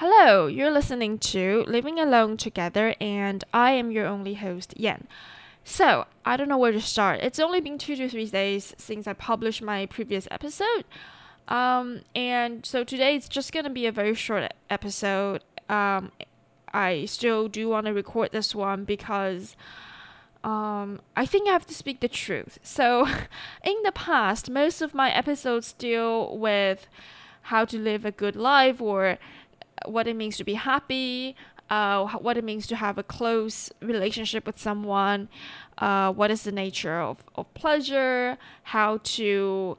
[0.00, 5.08] Hello, you're listening to Living Alone Together, and I am your only host, Yan.
[5.64, 7.20] So, I don't know where to start.
[7.22, 10.84] It's only been two to three days since I published my previous episode.
[11.48, 15.42] Um, and so today it's just gonna be a very short episode.
[15.70, 16.12] Um,
[16.74, 19.56] I still do want to record this one because
[20.44, 22.58] um, I think I have to speak the truth.
[22.62, 23.06] So,
[23.64, 26.86] in the past, most of my episodes deal with
[27.46, 29.18] how to live a good life or
[29.86, 31.36] what it means to be happy,
[31.70, 35.28] uh, what it means to have a close relationship with someone,
[35.78, 39.76] uh, what is the nature of, of pleasure, how to,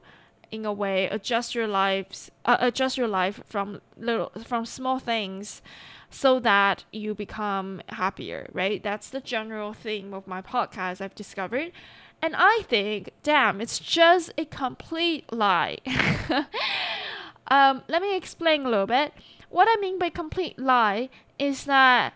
[0.50, 5.62] in a way, adjust your lives, uh, adjust your life from little from small things,
[6.10, 8.48] so that you become happier.
[8.52, 8.82] Right?
[8.82, 11.00] That's the general theme of my podcast.
[11.00, 11.72] I've discovered.
[12.20, 15.78] And I think, damn, it's just a complete lie.
[17.50, 19.12] um, let me explain a little bit
[19.50, 21.08] what I mean by complete lie
[21.38, 22.14] is that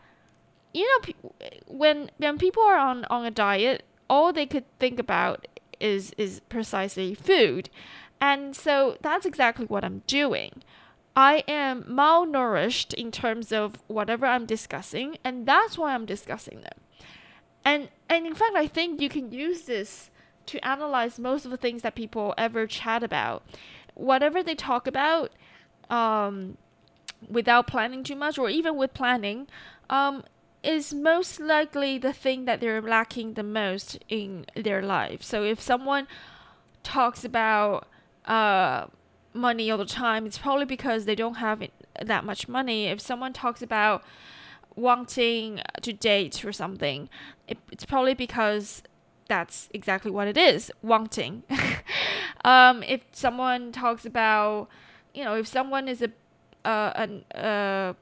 [0.75, 1.33] you know
[1.67, 5.47] when when people are on on a diet, all they could think about
[5.81, 7.71] is is precisely food.
[8.21, 10.63] And so that's exactly what I'm doing.
[11.17, 16.81] I am malnourished in terms of whatever I'm discussing, and that's why I'm discussing them.
[17.65, 20.11] And and in fact, I think you can use this
[20.47, 23.43] to analyze most of the things that people ever chat about.
[23.95, 25.33] Whatever they talk about,
[25.91, 26.57] um,
[27.29, 29.47] without planning too much or even with planning
[29.91, 30.25] um,
[30.63, 35.23] is most likely the thing that they're lacking the most in their life.
[35.23, 36.07] So if someone
[36.83, 37.89] talks about
[38.27, 38.87] uh,
[39.33, 41.63] money all the time, it's probably because they don't have
[42.01, 42.87] that much money.
[42.87, 44.03] If someone talks about
[44.75, 47.09] wanting to date or something,
[47.47, 48.83] it, it's probably because
[49.29, 51.43] that's exactly what it is wanting.
[52.45, 54.69] um, if someone talks about,
[55.15, 56.11] you know, if someone is a
[56.65, 57.95] uh, an uh,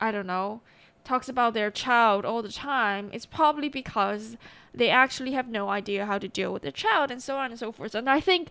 [0.00, 0.60] I don't know,
[1.04, 4.36] talks about their child all the time, it's probably because
[4.72, 7.58] they actually have no idea how to deal with their child and so on and
[7.58, 7.94] so forth.
[7.94, 8.50] And I think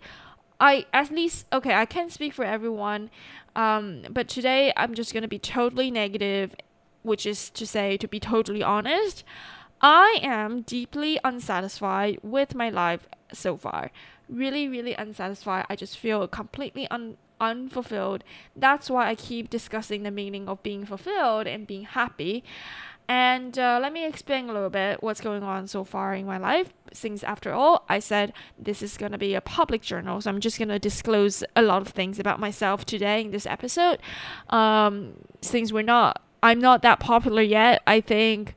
[0.60, 3.10] I at least okay, I can't speak for everyone,
[3.56, 6.56] um, but today I'm just gonna be totally negative,
[7.04, 9.24] which is to say to be totally honest.
[9.82, 13.92] I am deeply unsatisfied with my life so far.
[14.30, 15.66] Really, really unsatisfied.
[15.70, 18.24] I just feel completely un- unfulfilled.
[18.56, 22.44] That's why I keep discussing the meaning of being fulfilled and being happy.
[23.08, 26.38] And uh, let me explain a little bit what's going on so far in my
[26.38, 26.72] life.
[26.94, 30.40] Since, after all, I said this is going to be a public journal, so I'm
[30.40, 33.98] just going to disclose a lot of things about myself today in this episode.
[34.52, 38.54] Um, since we're not, I'm not that popular yet, I think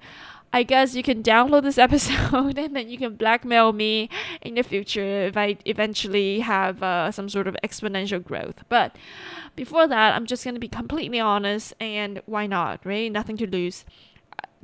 [0.53, 4.11] I guess you can download this episode and then you can blackmail me
[4.43, 8.65] in the future if I eventually have uh, some sort of exponential growth.
[8.69, 8.97] But
[9.57, 13.11] before that, I'm just going to be completely honest and why not, right?
[13.11, 13.85] Nothing to lose.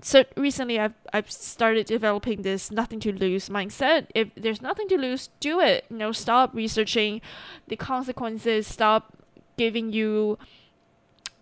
[0.01, 4.07] So recently I've I've started developing this nothing to lose mindset.
[4.15, 5.87] If there's nothing to lose, do it.
[5.91, 7.21] You know, stop researching
[7.67, 9.17] the consequences, stop
[9.57, 10.39] giving you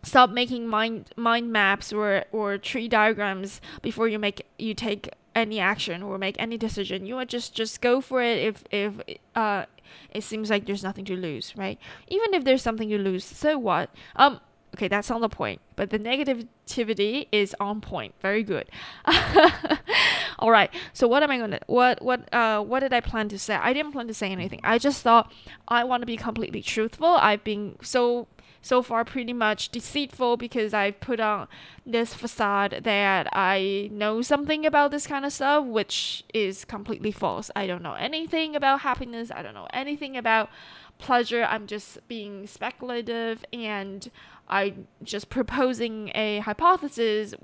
[0.06, 5.60] stop making mind mind maps or or tree diagrams before you make you take any
[5.60, 7.04] action or make any decision.
[7.04, 8.94] You would just just go for it if if
[9.34, 9.66] uh
[10.12, 11.78] it seems like there's nothing to lose, right?
[12.08, 13.90] Even if there's something to lose, so what?
[14.14, 14.40] Um
[14.74, 15.60] okay, that's on the point.
[15.74, 18.14] But the negativity is on point.
[18.20, 18.68] Very good.
[20.38, 20.70] All right.
[20.92, 23.54] So what am I gonna what what uh what did I plan to say?
[23.54, 24.60] I didn't plan to say anything.
[24.62, 25.32] I just thought
[25.66, 27.08] I want to be completely truthful.
[27.08, 28.28] I've been so
[28.62, 31.48] so far pretty much deceitful because I've put on
[31.84, 37.50] this facade that I know something about this kind of stuff, which is completely false.
[37.54, 39.30] I don't know anything about happiness.
[39.34, 40.50] I don't know anything about
[40.98, 41.44] pleasure.
[41.44, 44.10] I'm just being speculative and
[44.48, 47.34] I just proposing a hypothesis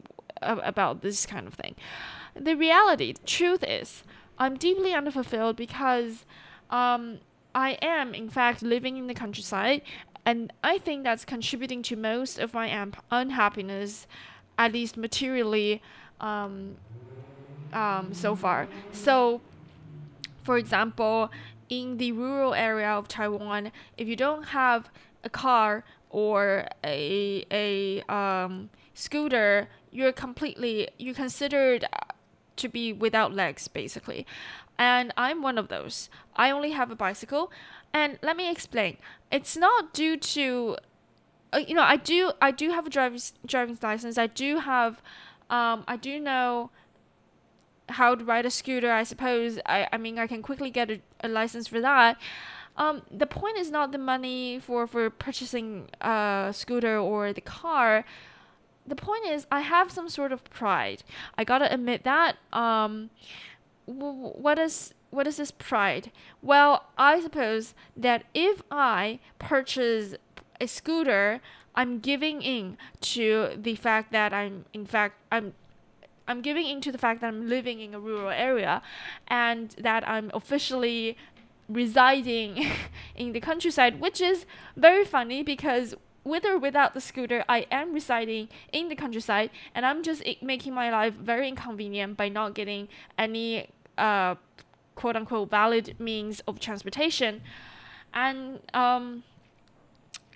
[0.41, 1.77] about this kind of thing.
[2.35, 4.03] The reality, the truth is,
[4.39, 6.25] I'm deeply unfulfilled because
[6.71, 7.19] um,
[7.55, 9.83] I am, in fact, living in the countryside
[10.25, 14.07] and I think that's contributing to most of my unhappiness,
[14.57, 15.83] at least materially,
[16.21, 16.77] um,
[17.73, 18.69] um, so far.
[18.93, 19.41] So,
[20.45, 21.31] for example,
[21.69, 24.91] in the rural area of Taiwan, if you don't have
[25.25, 31.87] a car or a a um, scooter, you're completely you're considered
[32.57, 34.27] to be without legs, basically.
[34.79, 36.11] And I'm one of those.
[36.37, 37.51] I only have a bicycle.
[37.95, 38.97] And let me explain.
[39.31, 40.77] It's not due to,
[41.53, 44.17] uh, you know, I do I do have a driver's driving license.
[44.19, 45.03] I do have,
[45.51, 46.71] um, I do know
[47.89, 48.91] how to ride a scooter.
[48.91, 49.59] I suppose.
[49.67, 52.19] I I mean I can quickly get a, a license for that.
[52.77, 58.05] Um, the point is not the money for for purchasing a scooter or the car.
[58.87, 61.05] the point is, I have some sort of pride.
[61.39, 62.37] I gotta admit that.
[62.53, 63.11] Um,
[63.87, 66.11] what is what is this pride?
[66.41, 70.15] Well, I suppose that if I purchase
[70.61, 71.41] a scooter,
[71.75, 75.53] I'm giving in to the fact that I'm in fact I'm
[76.27, 78.81] I'm giving in to the fact that I'm living in a rural area
[79.29, 81.17] and that I'm officially
[81.69, 82.67] residing
[83.15, 85.95] in the countryside, which is very funny because
[86.25, 90.73] with or without the scooter, I am residing in the countryside and I'm just making
[90.73, 92.89] my life very inconvenient by not getting
[93.19, 93.69] any
[93.99, 94.37] uh,
[94.95, 97.43] quote unquote valid means of transportation.
[98.15, 99.25] And um,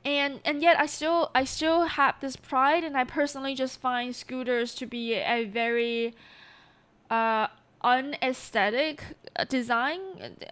[0.05, 4.14] and and yet I still I still have this pride and I personally just find
[4.14, 6.14] scooters to be a very
[7.11, 7.49] uh
[7.82, 9.03] unaesthetic
[9.49, 10.00] design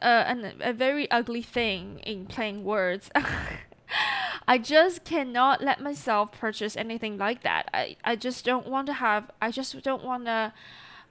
[0.02, 3.10] uh, and a very ugly thing in plain words.
[4.48, 7.70] I just cannot let myself purchase anything like that.
[7.72, 10.52] I, I just don't want to have I just don't want to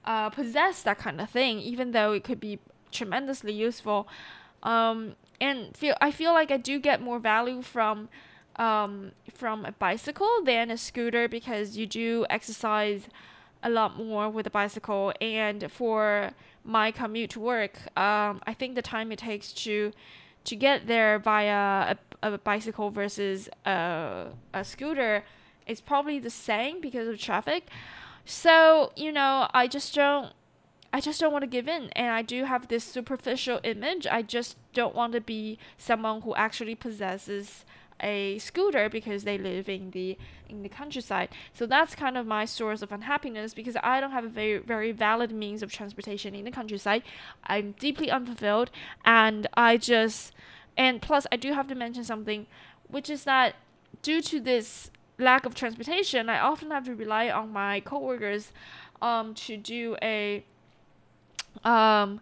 [0.04, 2.58] uh, possess that kind of thing even though it could be
[2.94, 4.08] tremendously useful.
[4.62, 8.08] Um, and feel I feel like I do get more value from
[8.56, 13.08] um, from a bicycle than a scooter because you do exercise
[13.62, 15.12] a lot more with a bicycle.
[15.20, 16.30] And for
[16.64, 19.92] my commute to work, um, I think the time it takes to
[20.44, 25.24] to get there via a, a bicycle versus a, a scooter
[25.66, 27.68] is probably the same because of traffic.
[28.26, 30.32] So, you know, I just don't
[30.94, 34.06] I just don't want to give in and I do have this superficial image.
[34.06, 37.64] I just don't want to be someone who actually possesses
[38.00, 40.16] a scooter because they live in the
[40.48, 41.30] in the countryside.
[41.52, 44.92] So that's kind of my source of unhappiness because I don't have a very very
[44.92, 47.02] valid means of transportation in the countryside.
[47.42, 48.70] I'm deeply unfulfilled
[49.04, 50.32] and I just
[50.76, 52.46] and plus I do have to mention something
[52.86, 53.56] which is that
[54.00, 58.52] due to this lack of transportation, I often have to rely on my coworkers
[59.02, 60.44] um to do a
[61.62, 62.20] um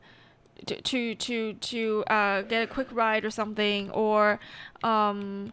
[0.66, 4.38] to to to, to uh, get a quick ride or something or
[4.82, 5.52] um,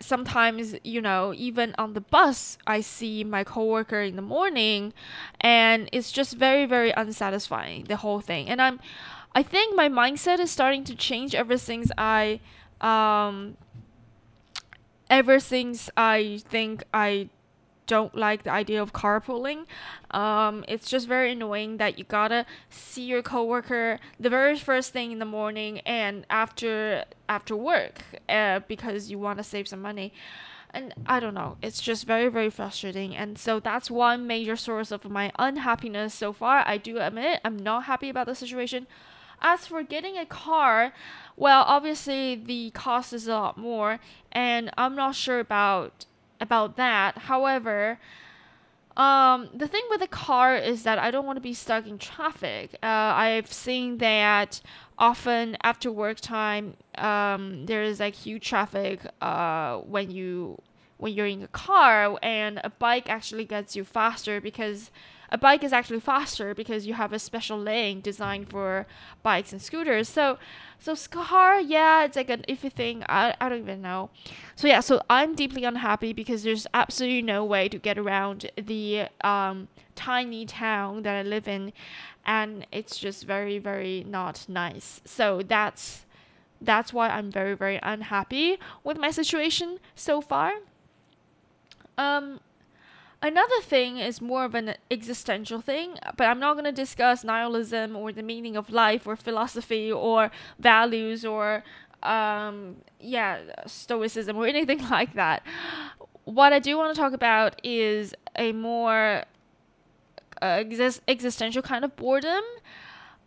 [0.00, 4.92] sometimes you know even on the bus i see my coworker in the morning
[5.40, 8.48] and it's just very very unsatisfying the whole thing.
[8.48, 8.80] And i'm
[9.34, 12.40] i think my mindset is starting to change ever since i
[12.80, 13.56] um
[15.08, 17.28] ever since i think i
[17.86, 19.66] don't like the idea of carpooling.
[20.10, 25.12] Um, it's just very annoying that you gotta see your coworker the very first thing
[25.12, 30.12] in the morning and after after work uh, because you want to save some money.
[30.70, 33.14] And I don't know, it's just very very frustrating.
[33.14, 36.64] And so that's one major source of my unhappiness so far.
[36.66, 38.86] I do admit I'm not happy about the situation.
[39.40, 40.94] As for getting a car,
[41.36, 44.00] well, obviously the cost is a lot more,
[44.32, 46.06] and I'm not sure about
[46.40, 47.18] about that.
[47.18, 47.98] However,
[48.96, 51.98] um, the thing with a car is that I don't want to be stuck in
[51.98, 52.74] traffic.
[52.82, 54.60] Uh, I've seen that
[54.98, 60.60] often after work time, um, there is like huge traffic uh, when you
[60.98, 64.92] when you're in a car, and a bike actually gets you faster because
[65.34, 68.86] a bike is actually faster because you have a special lane designed for
[69.24, 70.08] bikes and scooters.
[70.08, 70.38] So,
[70.78, 73.02] so car, yeah, it's like an iffy thing.
[73.08, 74.10] I, I don't even know.
[74.54, 79.08] So yeah, so I'm deeply unhappy because there's absolutely no way to get around the
[79.24, 81.72] um, tiny town that I live in,
[82.24, 85.00] and it's just very very not nice.
[85.04, 86.04] So that's
[86.60, 90.52] that's why I'm very very unhappy with my situation so far.
[91.98, 92.38] Um,
[93.24, 97.96] Another thing is more of an existential thing, but I'm not going to discuss nihilism
[97.96, 101.64] or the meaning of life or philosophy or values or
[102.02, 105.42] um, yeah, stoicism or anything like that.
[106.24, 109.24] What I do want to talk about is a more
[110.42, 112.44] uh, exist- existential kind of boredom.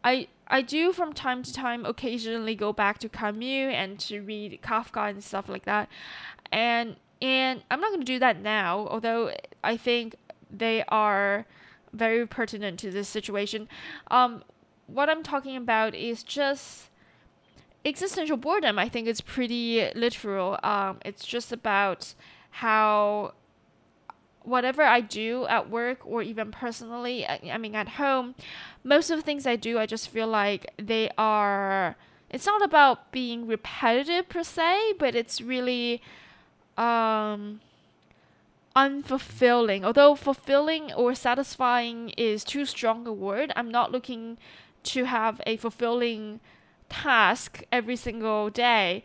[0.03, 4.59] I I do from time to time occasionally go back to Camus and to read
[4.61, 5.89] Kafka and stuff like that.
[6.51, 9.31] And and I'm not going to do that now, although
[9.63, 10.15] I think
[10.49, 11.45] they are
[11.93, 13.67] very pertinent to this situation.
[14.11, 14.43] Um,
[14.85, 16.89] what I'm talking about is just
[17.83, 18.77] existential boredom.
[18.77, 20.59] I think it's pretty literal.
[20.63, 22.13] Um, it's just about
[22.51, 23.33] how
[24.43, 28.35] whatever I do at work or even personally, I, I mean at home,
[28.83, 31.97] most of the things I do, I just feel like they are.
[32.29, 36.01] It's not about being repetitive per se, but it's really
[36.77, 37.61] um,
[38.75, 39.83] unfulfilling.
[39.83, 44.37] Although fulfilling or satisfying is too strong a word, I'm not looking
[44.83, 46.39] to have a fulfilling
[46.89, 49.03] task every single day.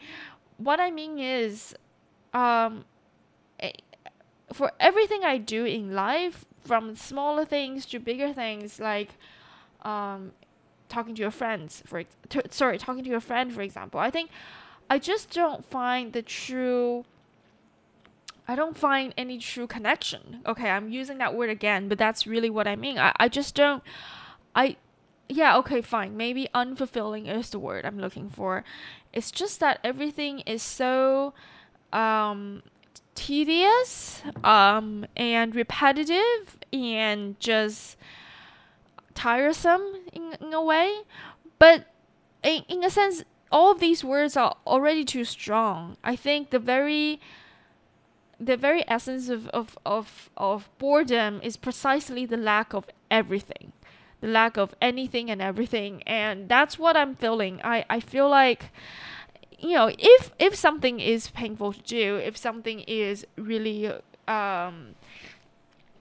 [0.57, 1.75] What I mean is,
[2.33, 2.85] um,
[4.53, 9.11] for everything I do in life, from smaller things to bigger things, like
[9.83, 10.33] um,
[10.89, 12.05] talking to your friends, for
[12.51, 14.31] sorry, talking to your friend, for example, I think
[14.89, 17.05] I just don't find the true.
[18.49, 20.41] I don't find any true connection.
[20.47, 22.99] Okay, I'm using that word again, but that's really what I mean.
[22.99, 23.83] I, I just don't.
[24.55, 24.77] I
[25.29, 26.17] yeah, okay, fine.
[26.17, 28.65] Maybe unfulfilling is the word I'm looking for.
[29.13, 31.35] It's just that everything is so
[31.93, 32.63] um,
[33.15, 37.97] tedious um, and repetitive and just
[39.15, 39.83] tiresome
[40.13, 41.03] in, in a way.
[41.59, 41.87] But
[42.43, 45.97] in, in a sense, all of these words are already too strong.
[46.03, 47.21] I think the very
[48.45, 53.73] the very essence of, of, of, of boredom is precisely the lack of everything.
[54.21, 56.03] The lack of anything and everything.
[56.05, 57.61] And that's what i'm feeling.
[57.65, 58.71] I i feel like
[59.59, 63.87] you know if if something is painful to do if something is really
[64.29, 64.95] um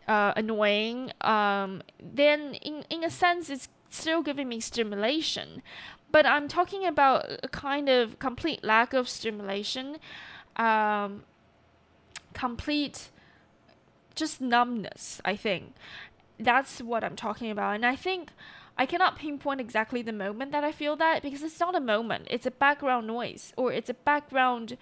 [0.08, 5.62] uh, annoying um then in in a sense it's still giving me stimulation.
[6.12, 9.98] But i'm talking about a kind of complete lack of stimulation
[10.58, 11.24] um
[12.34, 13.10] complete
[14.16, 15.74] just numbness i think
[16.44, 17.76] that's what I'm talking about.
[17.76, 18.30] And I think
[18.78, 22.28] I cannot pinpoint exactly the moment that I feel that because it's not a moment.
[22.30, 24.78] It's a background noise or it's a background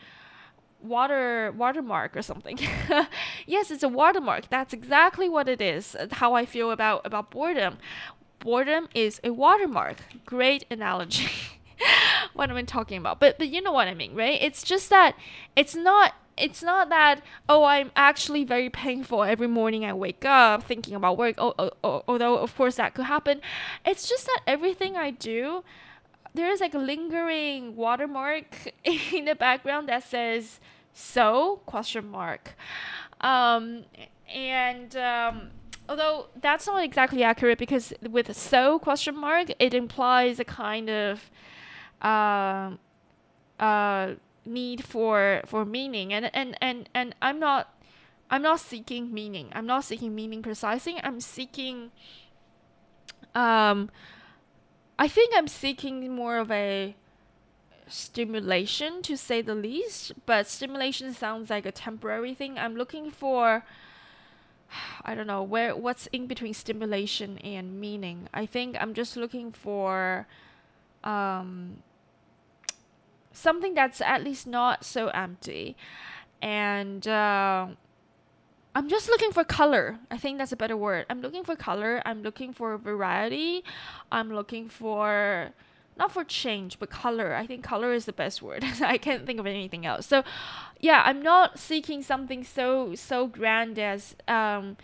[0.81, 2.57] water watermark or something.
[3.45, 4.49] yes, it's a watermark.
[4.49, 5.95] That's exactly what it is.
[5.95, 7.77] Uh, how I feel about about boredom.
[8.39, 9.97] Boredom is a watermark.
[10.25, 11.27] Great analogy.
[12.33, 13.19] what am I talking about?
[13.19, 14.41] But but you know what I mean, right?
[14.41, 15.17] It's just that
[15.57, 20.63] it's not it's not that oh i'm actually very painful every morning i wake up
[20.63, 23.41] thinking about work oh, oh, oh, although of course that could happen.
[23.85, 25.63] It's just that everything i do
[26.33, 30.59] there is like a lingering watermark in the background that says
[30.93, 31.61] so?
[31.65, 32.55] question mark.
[33.21, 33.85] Um,
[34.33, 35.49] and um,
[35.87, 38.79] although that's not exactly accurate because with so?
[38.79, 41.29] question mark it implies a kind of
[42.01, 42.71] uh,
[43.59, 44.13] uh,
[44.45, 46.13] need for for meaning.
[46.13, 47.75] And and and and i'm not
[48.29, 49.49] i'm not seeking meaning.
[49.53, 50.99] I'm not seeking meaning precisely.
[51.03, 51.91] I'm seeking
[53.35, 53.91] um
[54.97, 56.95] i think i'm seeking more of a
[57.87, 60.13] stimulation to say the least.
[60.25, 62.57] But stimulation sounds like a temporary thing.
[62.57, 63.63] I'm looking for
[65.03, 68.27] i don't know where what's in between stimulation and meaning.
[68.33, 70.27] I think i'm just looking for
[71.03, 71.81] um
[73.39, 75.75] something that's at least not so empty.
[76.41, 77.67] And uh,
[78.75, 79.99] I'm just looking for color.
[80.11, 81.05] I think that's a better word.
[81.09, 82.01] I'm looking for color.
[82.05, 83.63] I'm looking for variety.
[84.11, 85.51] I'm looking for
[85.97, 87.35] not for change, but color.
[87.35, 88.63] I think color is the best word.
[88.81, 90.05] I can't think of anything else.
[90.05, 90.23] So,
[90.79, 94.77] yeah, I'm not seeking something so so grand as um,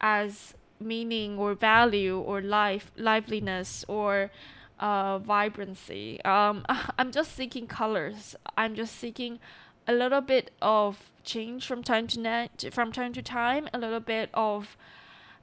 [0.00, 4.30] as meaning or value or life liveliness or
[4.80, 6.22] uh, vibrancy.
[6.24, 6.64] Um,
[6.98, 8.34] I'm just seeking colors.
[8.56, 9.38] I'm just seeking
[9.86, 13.68] a little bit of change from time to night, from time to time.
[13.72, 14.76] A little bit of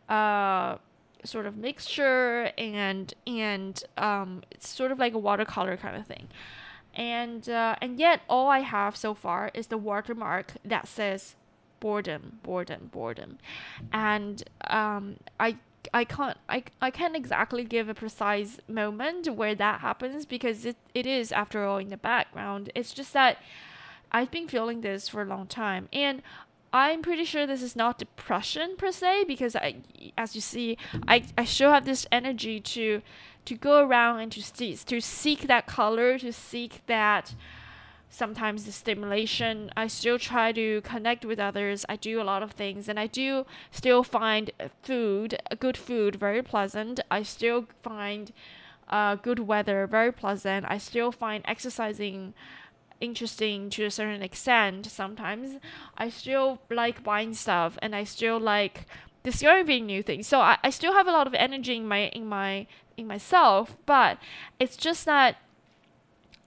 [0.09, 0.77] uh,
[1.23, 6.27] sort of mixture and and um, it's sort of like a watercolor kind of thing.
[6.93, 11.35] And uh, and yet all I have so far is the watermark that says
[11.79, 13.37] boredom, boredom, boredom,
[13.93, 15.57] and um, I
[15.93, 20.77] I can't I, I can't exactly give a precise moment where that happens because it,
[20.93, 22.71] it is after all in the background.
[22.73, 23.37] It's just that
[24.11, 26.21] I've been feeling this for a long time and
[26.73, 29.77] I'm pretty sure this is not depression per se because I
[30.17, 30.77] as you see
[31.07, 33.01] I, I still have this energy to
[33.45, 37.35] to go around and to see to seek that color, to seek that
[38.09, 39.71] sometimes the stimulation.
[39.75, 41.85] I still try to connect with others.
[41.89, 46.41] I do a lot of things and I do still find food, good food, very
[46.41, 46.99] pleasant.
[47.11, 48.31] I still find
[48.89, 50.65] uh, good weather very pleasant.
[50.69, 52.33] I still find exercising
[52.99, 55.57] interesting to a certain extent sometimes.
[55.97, 58.85] I still like buying stuff and I still like
[59.23, 60.27] discovering new things.
[60.27, 63.77] So I, I still have a lot of energy in my in my in myself,
[63.85, 64.17] but
[64.59, 65.37] it's just that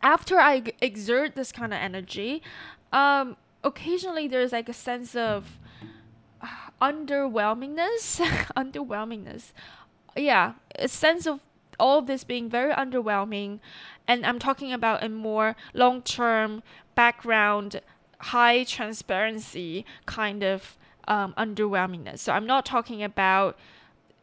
[0.03, 2.43] after I exert this kind of energy,
[2.93, 5.59] um, occasionally there's like a sense of
[6.41, 6.47] uh,
[6.81, 8.21] underwhelmingness,
[8.57, 9.53] underwhelmingness.
[10.17, 11.41] Yeah, a sense of
[11.79, 13.61] all of this being very underwhelming,
[14.07, 16.63] and I'm talking about a more long-term
[16.95, 17.81] background,
[18.19, 20.77] high transparency kind of
[21.09, 22.19] um, underwhelmingness.
[22.19, 23.59] So I'm not talking about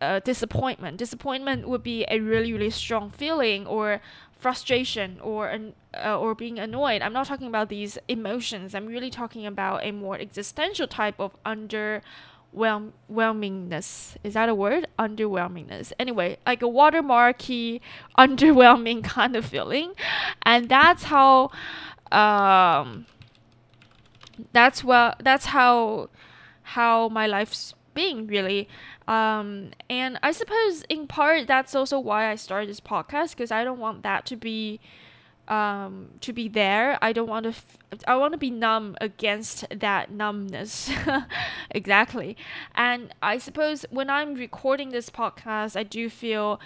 [0.02, 0.98] uh, disappointment.
[0.98, 4.02] Disappointment would be a really really strong feeling or
[4.38, 7.02] frustration or an, uh, or being annoyed.
[7.02, 8.76] I'm not talking about these emotions.
[8.76, 14.16] I'm really talking about a more existential type of underwhelmingness.
[14.24, 14.88] Is that a word?
[15.00, 15.94] Underwhelmingness.
[16.00, 17.82] Anyway, like a watermarky,
[18.18, 19.94] underwhelming kind of feeling,
[20.44, 21.52] and that's how.
[22.12, 23.06] Um,
[24.54, 25.16] that's well.
[25.20, 26.10] That's how
[26.62, 28.62] how my life's being really.
[29.08, 33.64] Um, and i suppose in part that's also why i started this podcast because i
[33.64, 34.80] don't want that to be
[35.48, 36.98] um, to be there.
[37.02, 40.92] I don't want to f- i want to be numb against that numbness.
[41.72, 42.36] Exactly.
[42.76, 46.60] And i suppose when i'm recording this podcast i do feel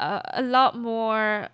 [0.00, 1.48] uh, a lot more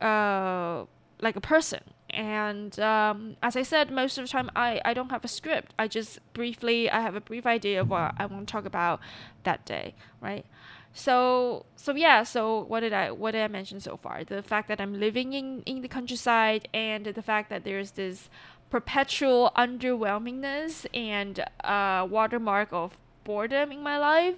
[0.00, 0.84] uh,
[1.20, 1.80] like a person
[2.16, 5.74] and um, as I said, most of the time I, I don't have a script.
[5.78, 9.00] I just briefly I have a brief idea of what I want to talk about
[9.44, 10.46] that day, right?
[10.94, 14.24] So so yeah, so what did I what did I mention so far?
[14.24, 18.30] The fact that I'm living in, in the countryside and the fact that there's this
[18.70, 24.36] perpetual underwhelmingness and uh, watermark of boredom in my life.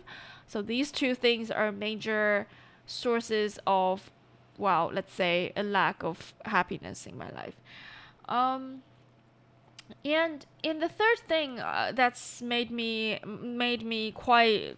[0.48, 2.48] So these two things are major
[2.86, 4.10] sources of
[4.58, 7.56] well, let's say a lack of happiness in my life.
[8.28, 8.82] Um,
[10.04, 14.76] and in the third thing uh, that's made me made me quite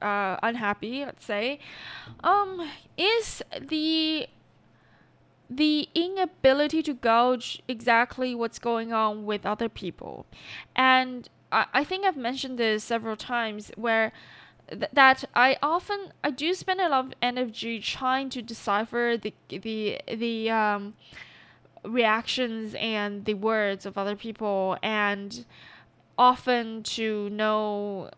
[0.00, 1.58] uh, unhappy, let's say,
[2.24, 4.26] um, is the
[5.48, 10.26] the inability to gauge exactly what's going on with other people,
[10.74, 14.12] and I, I think I've mentioned this several times where
[14.70, 19.32] th- that I often I do spend a lot of energy trying to decipher the
[19.48, 20.94] the the um,
[21.84, 25.44] reactions and the words of other people and
[26.18, 28.10] often to no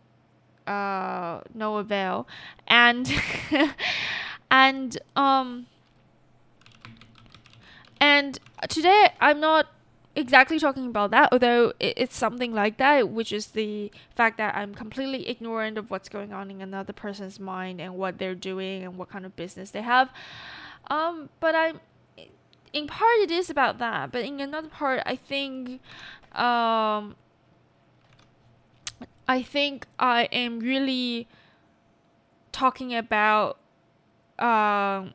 [0.67, 2.27] uh no avail.
[2.67, 3.11] And
[4.51, 5.67] and um
[8.01, 8.39] and
[8.69, 9.67] today I'm not
[10.19, 14.75] exactly talking about that, although it's something like that, which is the fact that I'm
[14.75, 18.99] completely ignorant of what's going on in another person's mind and what they're doing and
[18.99, 20.11] what kind of business they have.
[20.91, 21.81] Um, but I'm,
[22.73, 25.81] in part, it is about that, but in another part, I think,
[26.35, 27.15] um,
[29.29, 31.29] I think I am really
[32.51, 33.59] talking about,
[34.39, 35.15] um,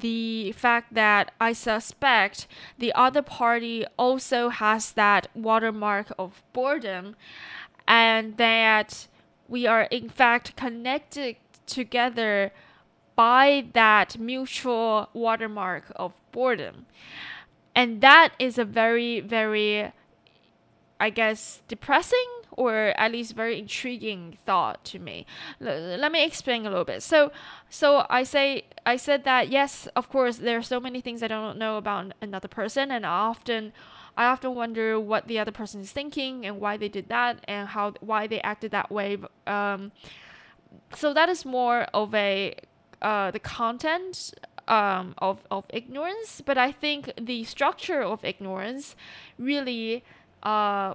[0.00, 2.46] the fact that I suspect
[2.78, 7.16] the other party also has that watermark of boredom
[7.86, 9.08] and that
[9.48, 12.52] we are in fact connected together
[13.14, 16.86] by that mutual watermark of boredom.
[17.74, 19.92] And that is a very, very,
[21.00, 25.26] I guess, depressing or at least very intriguing thought to me.
[25.60, 27.02] L- let me explain a little bit.
[27.02, 27.30] So,
[27.68, 31.28] so I say I said that yes, of course, there are so many things I
[31.28, 33.72] don't know about another person, and I often.
[34.18, 37.68] I often wonder what the other person is thinking and why they did that and
[37.68, 39.18] how why they acted that way.
[39.46, 39.92] Um,
[40.94, 42.54] so that is more of a
[43.02, 44.32] uh, the content
[44.68, 48.96] um, of of ignorance, but I think the structure of ignorance
[49.38, 50.02] really
[50.42, 50.94] uh,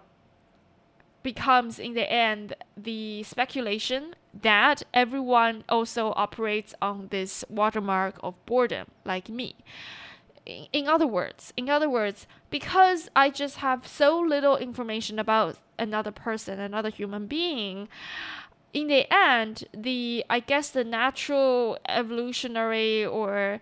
[1.23, 8.87] becomes in the end the speculation that everyone also operates on this watermark of boredom
[9.05, 9.55] like me.
[10.45, 16.11] In other words in other words because i just have so little information about another
[16.11, 17.87] person another human being
[18.73, 23.61] in the end the i guess the natural evolutionary or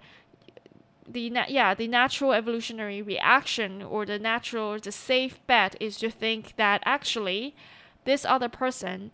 [1.11, 6.09] the na- yeah the natural evolutionary reaction or the natural the safe bet is to
[6.09, 7.55] think that actually
[8.05, 9.11] this other person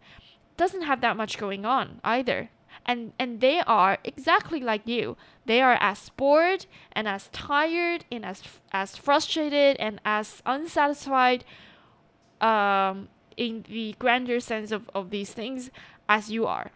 [0.58, 2.50] doesn't have that much going on either.
[2.86, 5.18] And and they are exactly like you.
[5.46, 11.46] They are as bored and as tired and as as frustrated and as unsatisfied
[12.42, 15.72] um, in the grander sense of, of these things
[16.08, 16.72] as you are.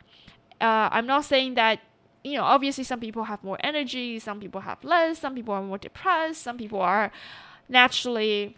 [0.62, 1.80] Uh, i'm not saying that
[2.24, 5.62] you know, obviously some people have more energy, some people have less, some people are
[5.62, 7.12] more depressed, some people are
[7.70, 8.58] naturally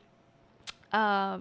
[0.91, 1.39] uh,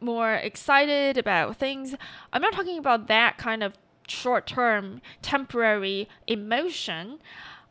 [0.00, 1.94] more excited about things.
[2.32, 3.74] I'm not talking about that kind of
[4.06, 7.18] short term, temporary emotion.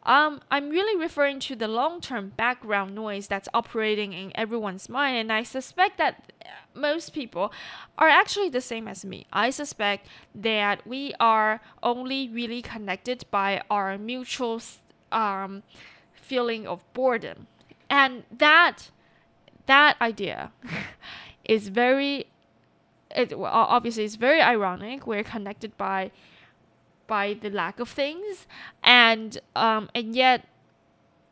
[0.06, 5.18] Um, I'm really referring to the long term background noise that's operating in everyone's mind,
[5.18, 6.32] and I suspect that
[6.74, 7.54] most people
[7.98, 9.28] are actually the same as me.
[9.32, 14.62] I suspect that we are only really connected by our mutual
[15.12, 15.64] um,
[16.14, 17.48] feeling of boredom,
[17.90, 18.92] and that
[19.68, 20.52] that idea
[21.46, 22.28] is very
[23.16, 25.08] it well, obviously it's very ironic.
[25.08, 26.12] We're connected by
[27.08, 28.48] by the lack of things.
[28.84, 30.48] And um and yet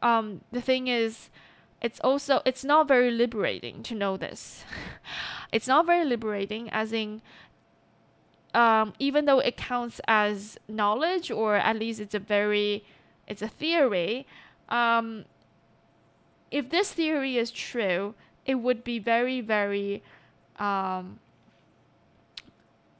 [0.01, 1.29] um the thing is
[1.81, 4.63] it's also it's not very liberating to know this.
[5.51, 7.21] It's not very liberating as in
[8.53, 12.83] um, even though it counts as knowledge or at least it's a very
[13.27, 14.27] it's a theory
[14.69, 15.25] um,
[16.49, 18.13] if this theory is true
[18.45, 20.03] it would be very very
[20.59, 21.19] um,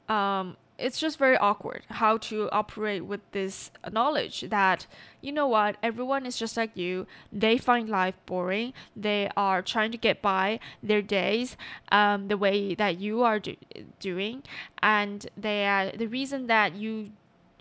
[0.08, 4.88] um, it's just very awkward how to operate with this knowledge that
[5.22, 7.06] you know what everyone is just like you.
[7.32, 8.74] They find life boring.
[8.96, 11.56] They are trying to get by their days
[11.92, 13.56] um, the way that you are do-
[14.00, 14.44] doing.
[14.82, 17.12] And they are the reason that you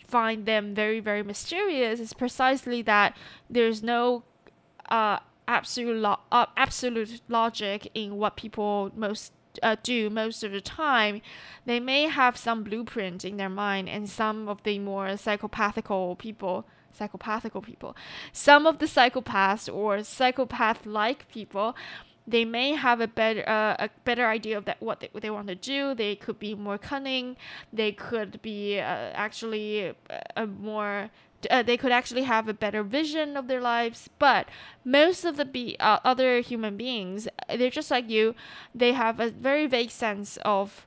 [0.06, 3.16] find them very very mysterious is precisely that
[3.48, 4.24] there's no
[4.88, 9.32] uh, absolute lo- uh, absolute logic in what people most
[9.62, 11.20] uh, do most of the time,
[11.66, 16.66] they may have some blueprint in their mind, and some of the more psychopathical people,
[16.98, 17.96] psychopathical people,
[18.32, 21.74] some of the psychopaths or psychopath-like people,
[22.26, 25.30] they may have a better uh, a better idea of that what they, what they
[25.30, 25.94] want to do.
[25.94, 27.36] They could be more cunning.
[27.72, 28.82] They could be uh,
[29.26, 29.94] actually a,
[30.36, 31.10] a more
[31.50, 34.48] uh, they could actually have a better vision of their lives but
[34.84, 38.34] most of the be- uh, other human beings they're just like you
[38.74, 40.86] they have a very vague sense of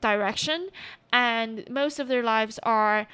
[0.00, 0.68] direction
[1.12, 3.06] and most of their lives are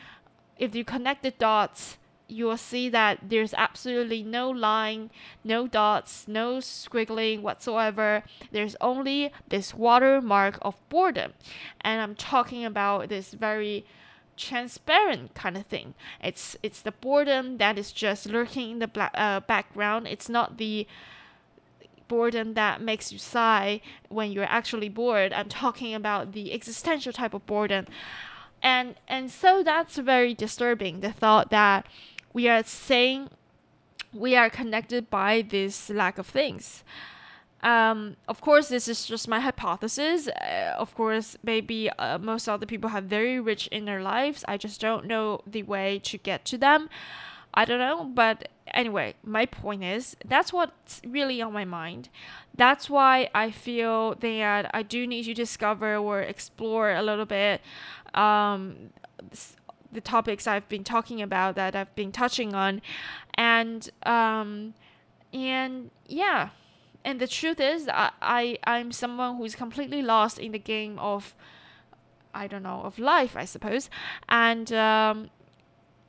[0.59, 1.99] if you connect the dots
[2.33, 5.11] you will see that there's absolutely no line,
[5.45, 8.23] no dots, no squiggling whatsoever.
[8.51, 11.35] There's only this watermark of boredom.
[11.83, 13.85] And I'm talking about this very
[14.43, 15.95] transparent kind of thing.
[16.23, 20.07] It's it's the boredom that is just lurking in the black, uh, background.
[20.09, 20.87] It's not the
[22.09, 25.33] boredom that makes you sigh when you're actually bored.
[25.33, 27.87] I'm talking about the existential type of boredom.
[28.63, 31.87] And and so that's very disturbing the thought that
[32.33, 33.31] we are saying
[34.13, 36.85] we are connected by this lack of things.
[37.63, 40.29] Um, of course, this is just my hypothesis.
[40.29, 44.45] Uh, of course, maybe uh, most other people have very rich inner lives.
[44.49, 46.89] I just don't know the way to get to them.
[47.55, 52.09] I don't know, but anyway, my point is that's what's really on my mind.
[52.57, 57.61] That's why I feel that I do need to discover or explore a little bit
[58.15, 58.91] um,
[59.93, 62.81] the topics I've been talking about that I've been touching on,
[63.35, 64.73] and um,
[65.33, 66.51] and yeah
[67.05, 71.35] and the truth is I, I i'm someone who's completely lost in the game of
[72.35, 73.91] i don't know of life i suppose.
[74.29, 75.31] And um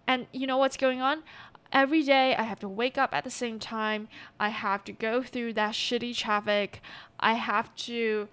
[0.08, 1.24] and you know what's going on?
[1.72, 4.08] Every day i have to wake up at the same time.
[4.40, 6.82] I have to go through that shitty traffic.
[7.20, 8.28] I have to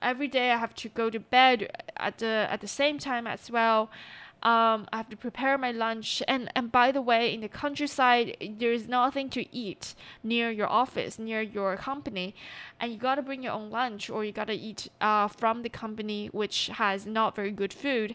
[0.00, 3.50] every day i have to go to bed at the at the same time as
[3.50, 3.90] well
[4.42, 6.22] um, I have to prepare my lunch.
[6.28, 10.68] And, and by the way, in the countryside, there is nothing to eat near your
[10.68, 12.34] office, near your company.
[12.78, 16.28] And you gotta bring your own lunch or you gotta eat uh, from the company,
[16.32, 18.14] which has not very good food.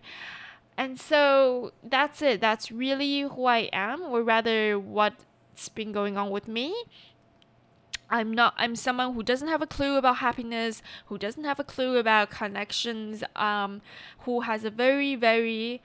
[0.78, 2.40] And so that's it.
[2.40, 6.74] That's really who I am, or rather, what's been going on with me.
[8.10, 11.64] I'm not I'm someone who doesn't have a clue about happiness, who doesn't have a
[11.64, 13.82] clue about connections, um,
[14.20, 15.82] who has a very, very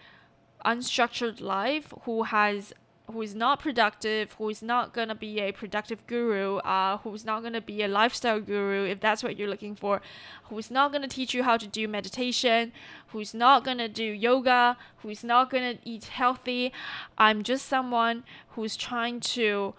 [0.67, 2.75] unstructured life who has
[3.13, 7.41] who is not productive, who is not gonna be a productive guru, uh, who's not
[7.43, 10.03] gonna be a lifestyle guru if that's what you're looking for,
[10.45, 12.73] who's not gonna teach you how to do meditation,
[13.09, 16.73] who's not gonna do yoga, who's not gonna eat healthy.
[17.17, 19.75] I'm just someone who's trying to,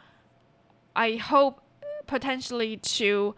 [0.96, 1.62] I hope,
[2.08, 3.36] potentially to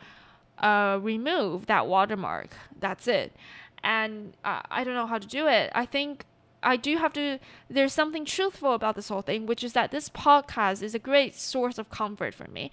[0.60, 2.56] uh, remove that watermark.
[2.80, 3.36] That's it.
[3.84, 5.72] And uh, I don't know how to do it.
[5.74, 6.26] I think
[6.62, 10.10] I do have to, there's something truthful about this whole thing, which is that this
[10.10, 12.72] podcast is a great source of comfort for me.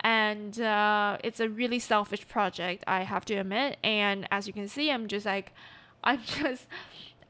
[0.00, 3.78] And uh, it's a really selfish project, I have to admit.
[3.82, 5.52] And as you can see, I'm just like,
[6.04, 6.66] I'm just.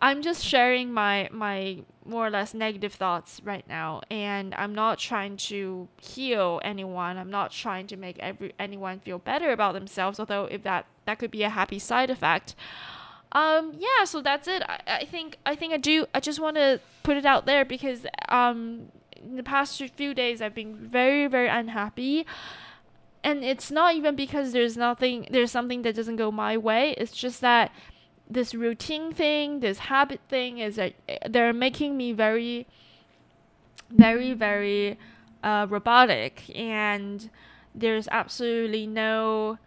[0.01, 4.99] I'm just sharing my my more or less negative thoughts right now and I'm not
[4.99, 7.17] trying to heal anyone.
[7.17, 11.19] I'm not trying to make every anyone feel better about themselves, although if that that
[11.21, 12.55] could be a happy side effect
[13.35, 14.63] um yeah so that's it.
[14.69, 17.65] I, I think i think i do i just want to put it out there
[17.65, 22.27] because um in the past few days i've been very very unhappy.
[23.27, 26.95] And it's not even because there's nothing there's something that doesn't go my way.
[26.99, 27.73] It's just that
[28.29, 30.93] this routine thing this habit thing is that
[31.29, 32.67] they're making me very
[33.91, 34.99] very very
[35.43, 36.55] uh, robotic.
[36.55, 37.31] And
[37.75, 39.59] there's absolutely no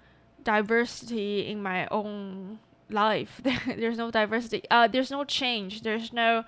[0.44, 3.42] diversity in my own life.
[3.66, 4.64] there's no diversity.
[4.70, 5.82] Uh, there's no change.
[5.82, 6.44] There's no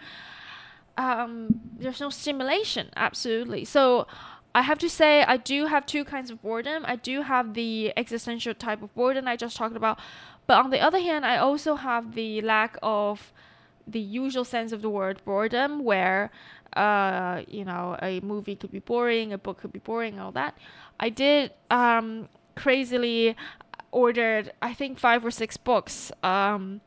[0.98, 2.90] um, there's no stimulation.
[2.96, 3.66] Absolutely.
[3.66, 4.08] So
[4.54, 6.84] I have to say I do have two kinds of boredom.
[6.86, 10.00] I do have the existential type of boredom I just talked about,
[10.48, 13.32] but on the other hand, I also have the lack of
[13.88, 16.32] the usual sense of the word boredom, where
[16.74, 20.58] uh, you know, a movie could be boring, a book could be boring, all that.
[21.00, 23.36] I did um, crazily
[23.92, 26.12] ordered, I think, five or six books.
[26.24, 26.82] Um,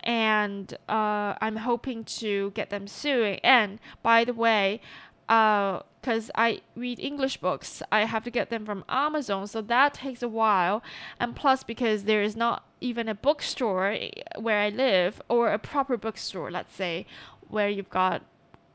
[0.00, 3.38] and uh, I'm hoping to get them soon.
[3.42, 4.80] And by the way,
[5.26, 9.94] because uh, I read English books, I have to get them from Amazon, so that
[9.94, 10.82] takes a while.
[11.18, 13.96] And plus, because there is not even a bookstore
[14.38, 17.06] where I live, or a proper bookstore, let's say,
[17.48, 18.22] where you've got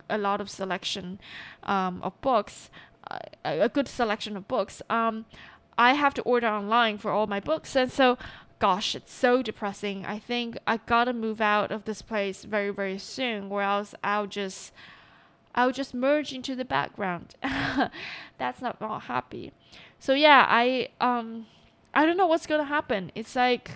[0.09, 1.19] a lot of selection
[1.61, 2.71] um, of books,
[3.11, 4.81] uh, a good selection of books.
[4.89, 5.25] Um,
[5.79, 8.17] I have to order online for all my books, and so
[8.59, 10.05] gosh, it's so depressing.
[10.05, 14.27] I think I gotta move out of this place very, very soon, or else I'll
[14.27, 14.73] just
[15.55, 17.35] I'll just merge into the background.
[18.37, 19.53] That's not not happy.
[19.99, 21.47] So yeah, I um
[21.93, 23.11] I don't know what's gonna happen.
[23.15, 23.71] It's like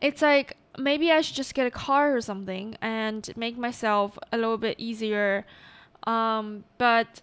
[0.00, 4.36] it's like maybe I should just get a car or something and make myself a
[4.36, 5.44] little bit easier.
[6.06, 7.20] Um, but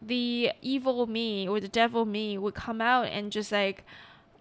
[0.00, 3.84] the evil me or the devil me would come out and just like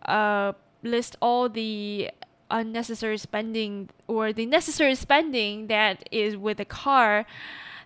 [0.05, 2.11] uh, list all the
[2.51, 7.25] unnecessary spending or the necessary spending that is with a car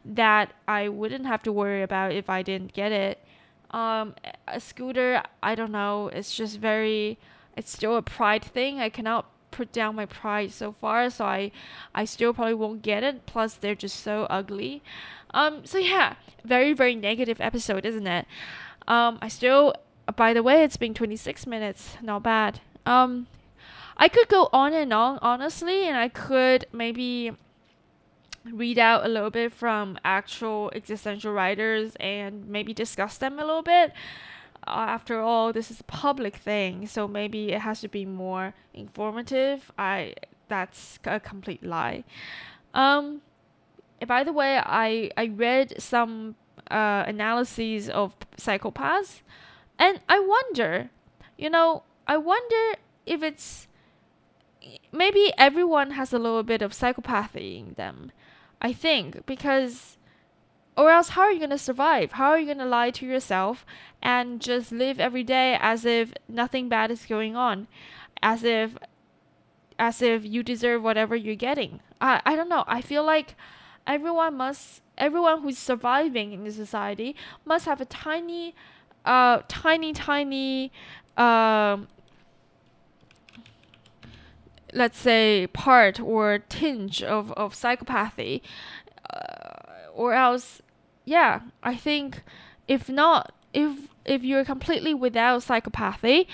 [0.04, 3.24] that I wouldn't have to worry about if I didn't get it.
[3.72, 4.16] Um,
[4.48, 6.10] a scooter, I don't know.
[6.10, 7.20] It's just very,
[7.56, 8.80] it's still a pride thing.
[8.80, 11.52] I cannot put down my pride so far, so I
[11.94, 13.26] I still probably won't get it.
[13.26, 14.82] Plus, they're just so ugly.
[15.32, 18.26] Um, so yeah, very very negative episode, isn't it?
[18.88, 19.74] Um, I still.
[20.16, 21.96] By the way, it's been 26 minutes.
[22.02, 22.62] Not bad.
[22.84, 23.28] Um,
[23.96, 27.34] I could go on and on, honestly, and I could maybe
[28.46, 33.62] read out a little bit from actual existential writers and maybe discuss them a little
[33.62, 33.92] bit.
[34.66, 38.54] Uh, after all, this is a public thing, so maybe it has to be more
[38.74, 39.72] informative.
[39.78, 40.14] I
[40.48, 42.04] that's a complete lie.
[42.74, 43.22] Um,
[44.08, 46.36] by the way, I I read some
[46.70, 49.22] uh, analyses of psychopaths,
[49.78, 50.90] and I wonder,
[51.38, 53.68] you know, I wonder if it's
[54.92, 58.12] maybe everyone has a little bit of psychopathy in them.
[58.62, 59.98] I think because
[60.80, 62.14] or else, how are you going to survive?
[62.14, 63.66] How are you going to lie to yourself
[64.02, 67.68] and just live every day as if nothing bad is going on?
[68.24, 68.78] As if
[69.78, 71.82] as if you deserve whatever you're getting.
[72.00, 72.64] I I don't know.
[72.68, 73.36] I feel like
[73.90, 78.56] everyone must everyone who's surviving in the society must have a tiny
[79.06, 80.72] uh tiny tiny
[81.18, 81.88] um
[84.72, 88.42] let's say part or tinge of, of psychopathy
[89.14, 90.62] uh, or else
[91.10, 92.24] yeah, I think
[92.68, 96.28] if not if if you're completely without psychopathy,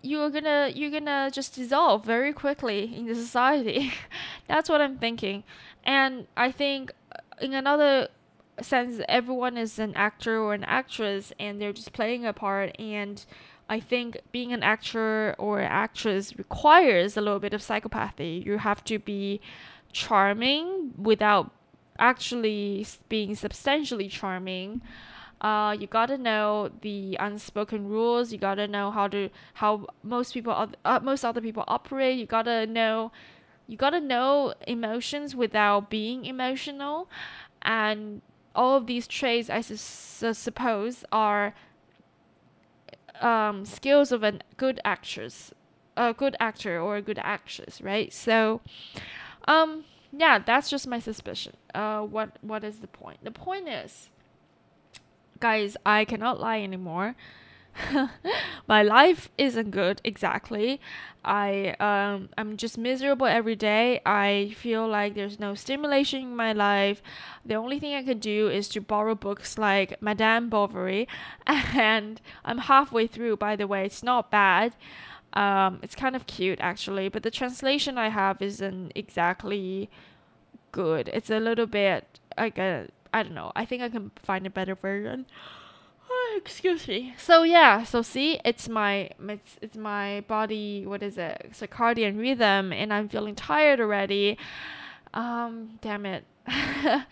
[0.00, 3.92] you're gonna you're gonna just dissolve very quickly in the society.
[4.48, 5.44] That's what I'm thinking.
[5.88, 8.08] And I think uh, in another
[8.60, 13.24] sense everyone is an actor or an actress and they're just playing a part and
[13.70, 18.44] I think being an actor or an actress requires a little bit of psychopathy.
[18.44, 19.40] You have to be
[19.92, 21.52] charming without
[21.98, 24.82] actually being substantially charming.
[25.40, 28.32] Uh, you gotta know the unspoken rules.
[28.32, 32.18] You gotta know how to how most people uh, most other people operate.
[32.18, 33.12] You gotta know
[33.68, 37.08] you gotta know emotions without being emotional,
[37.62, 38.22] and
[38.54, 41.54] all of these traits, I su- suppose, are
[43.20, 45.52] um, skills of a good actress,
[45.96, 48.12] a good actor or a good actress, right?
[48.12, 48.62] So,
[49.46, 51.54] um, yeah, that's just my suspicion.
[51.74, 53.22] Uh, what what is the point?
[53.22, 54.08] The point is,
[55.40, 57.16] guys, I cannot lie anymore.
[58.68, 60.80] my life isn't good exactly.
[61.24, 64.00] I um I'm just miserable every day.
[64.06, 67.02] I feel like there's no stimulation in my life.
[67.44, 71.08] The only thing I can do is to borrow books like Madame Bovary
[71.46, 73.84] and I'm halfway through by the way.
[73.86, 74.74] It's not bad.
[75.34, 79.90] Um, it's kind of cute actually, but the translation I have isn't exactly
[80.72, 81.08] good.
[81.12, 83.52] It's a little bit like a I don't know.
[83.56, 85.26] I think I can find a better version.
[86.36, 87.14] Excuse me.
[87.18, 90.86] So yeah, so see, it's my it's it's my body.
[90.86, 91.50] What is it?
[91.52, 94.38] Circadian rhythm, and I'm feeling tired already.
[95.14, 96.24] Um, damn it.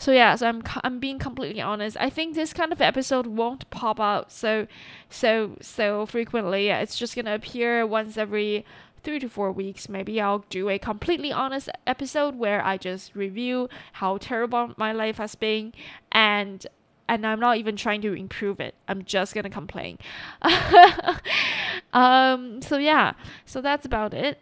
[0.00, 1.96] So yeah, so I'm I'm being completely honest.
[1.98, 4.68] I think this kind of episode won't pop out so
[5.10, 6.68] so so frequently.
[6.68, 8.64] It's just gonna appear once every
[9.02, 13.68] three to four weeks, maybe I'll do a completely honest episode where I just review
[13.94, 15.72] how terrible my life has been
[16.12, 16.66] and
[17.08, 18.74] and I'm not even trying to improve it.
[18.86, 19.98] I'm just gonna complain.
[21.92, 23.12] um, so yeah,
[23.46, 24.38] so that's about it.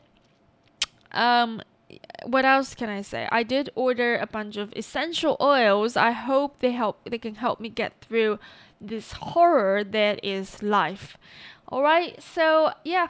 [1.13, 1.63] Um,
[2.25, 3.29] what else can I say?
[3.31, 5.97] I did order a bunch of essential oils.
[5.97, 7.09] I hope they help.
[7.09, 8.39] They can help me get through
[8.81, 11.17] this horror that is life.
[11.69, 12.21] All right.
[12.23, 13.09] So yeah,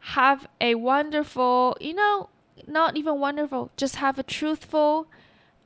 [0.00, 1.76] have a wonderful.
[1.80, 2.28] You know,
[2.68, 3.72] not even wonderful.
[3.76, 5.08] Just have a truthful,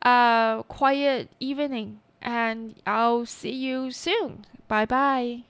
[0.02, 4.44] uh, quiet evening and I'll see you soon.
[4.68, 5.44] Bye bye.